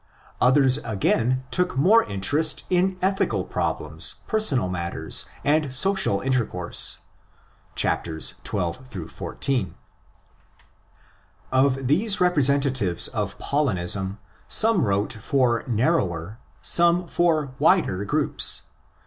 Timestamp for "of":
11.51-11.87, 13.09-13.37